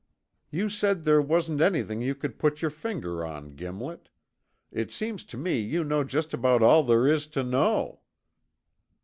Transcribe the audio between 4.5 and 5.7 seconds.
It seems to me